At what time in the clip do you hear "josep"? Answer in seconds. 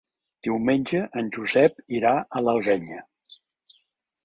1.35-1.77